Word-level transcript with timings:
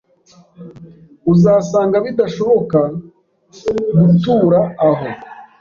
Uzasanga 1.31 1.97
bidashoboka 2.05 2.79
gutura 4.01 4.59
aho. 4.89 5.07